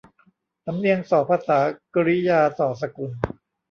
[0.65, 1.59] สำเนียงส่อภาษา
[1.93, 3.11] กิริยาส่อสกุล